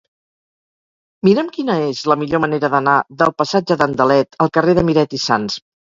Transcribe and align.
Mira'm 1.27 1.51
quina 1.57 1.75
és 1.89 2.01
la 2.11 2.17
millor 2.21 2.43
manera 2.45 2.71
d'anar 2.77 2.95
del 3.21 3.35
passatge 3.43 3.77
d'Andalet 3.83 4.43
al 4.47 4.53
carrer 4.59 4.77
de 4.81 4.87
Miret 4.89 5.15
i 5.21 5.21
Sans. 5.29 5.61